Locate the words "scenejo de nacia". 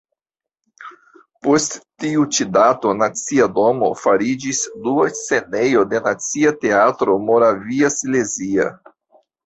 5.21-6.59